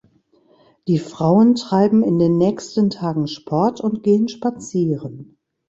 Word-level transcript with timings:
Die 0.87 0.97
Frauen 0.97 1.53
treiben 1.53 2.01
in 2.03 2.17
den 2.17 2.35
nächsten 2.39 2.89
Tagen 2.89 3.27
Sport 3.27 3.81
und 3.81 4.01
gehen 4.01 4.29
spazieren. 4.29 5.37